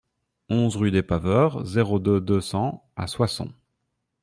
onze 0.49 0.77
rue 0.77 0.89
des 0.89 1.03
Paveurs, 1.03 1.63
zéro 1.63 1.99
deux, 1.99 2.19
deux 2.19 2.41
cents 2.41 2.89
à 2.95 3.05
Soissons 3.05 3.53